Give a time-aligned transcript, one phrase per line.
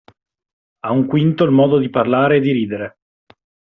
[0.81, 2.97] A un quinto il modo di parlare e di ridere.